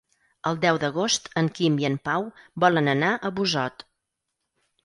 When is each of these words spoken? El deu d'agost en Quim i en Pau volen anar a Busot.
El 0.51 0.55
deu 0.63 0.77
d'agost 0.83 1.29
en 1.41 1.51
Quim 1.59 1.77
i 1.83 1.87
en 1.91 1.97
Pau 2.09 2.25
volen 2.65 2.93
anar 2.97 3.13
a 3.15 3.33
Busot. 3.41 3.89